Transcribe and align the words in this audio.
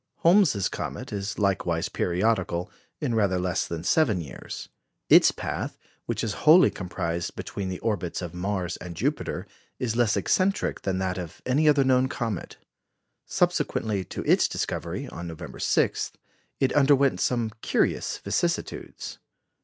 Holmes's 0.21 0.67
comet 0.67 1.13
is 1.13 1.37
likewise 1.37 1.87
periodical, 1.87 2.71
in 2.99 3.13
rather 3.13 3.37
less 3.37 3.67
than 3.67 3.83
seven 3.83 4.19
years. 4.19 4.67
Its 5.09 5.29
path, 5.29 5.77
which 6.07 6.23
is 6.23 6.33
wholly 6.41 6.71
comprised 6.71 7.35
between 7.35 7.69
the 7.69 7.77
orbits 7.81 8.19
of 8.19 8.33
Mars 8.33 8.77
and 8.77 8.95
Jupiter, 8.95 9.45
is 9.77 9.95
less 9.95 10.17
eccentric 10.17 10.81
than 10.81 10.97
that 10.97 11.19
of 11.19 11.43
any 11.45 11.69
other 11.69 11.83
known 11.83 12.09
comet. 12.09 12.57
Subsequently 13.27 14.03
to 14.05 14.23
its 14.23 14.47
discovery, 14.47 15.07
on 15.09 15.27
November 15.27 15.59
6, 15.59 16.11
it 16.59 16.73
underwent 16.73 17.19
some 17.21 17.51
curious 17.61 18.17
vicissitudes. 18.17 19.19